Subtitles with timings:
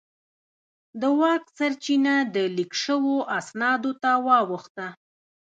[1.01, 4.87] د واک سرچینه د لیک شوو اسنادو ته واوښته.